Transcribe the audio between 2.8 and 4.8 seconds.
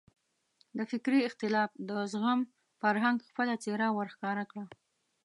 فرهنګ خپله څېره وښکاره کړه.